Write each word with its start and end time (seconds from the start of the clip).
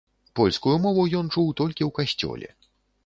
Польскую 0.37 0.73
мову 0.85 1.05
ён 1.19 1.29
чуў 1.35 1.53
толькі 1.63 1.83
ў 1.89 1.99
касцёле. 2.01 2.49